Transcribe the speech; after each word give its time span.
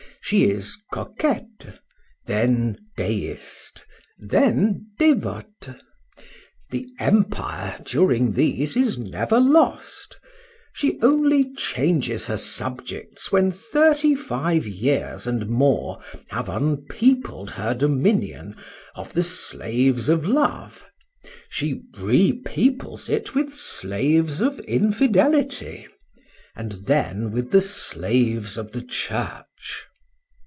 —She 0.23 0.45
is 0.45 0.77
coquette,—then 0.93 2.77
deist,—then 2.95 4.85
dévote: 4.97 5.81
the 6.69 6.87
empire 6.99 7.75
during 7.83 8.31
these 8.33 8.77
is 8.77 8.97
never 8.99 9.37
lost,—she 9.41 10.99
only 11.01 11.51
changes 11.55 12.25
her 12.25 12.37
subjects 12.37 13.31
when 13.33 13.51
thirty 13.51 14.15
five 14.15 14.65
years 14.65 15.27
and 15.27 15.49
more 15.49 16.01
have 16.29 16.47
unpeopled 16.47 17.49
her 17.51 17.73
dominion 17.73 18.55
of 18.95 19.11
the 19.11 19.23
slaves 19.23 20.07
of 20.07 20.25
love, 20.25 20.85
she 21.49 21.81
re 21.99 22.31
peoples 22.31 23.09
it 23.09 23.35
with 23.35 23.51
slaves 23.53 24.39
of 24.39 24.61
infidelity,—and 24.61 26.71
then 26.73 27.31
with 27.31 27.51
the 27.51 27.59
slaves 27.61 28.57
of 28.57 28.71
the 28.71 28.83
church. 28.83 29.87